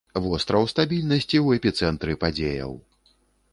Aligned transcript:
Востраў 0.21 0.63
стабільнасці 0.71 1.37
ў 1.45 1.61
эпіцэнтры 1.61 2.17
падзеяў. 2.25 2.71